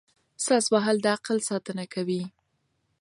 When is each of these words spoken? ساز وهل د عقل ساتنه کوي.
ساز 0.45 0.65
وهل 0.73 0.97
د 1.01 1.05
عقل 1.15 1.37
ساتنه 1.49 1.85
کوي. 1.93 2.23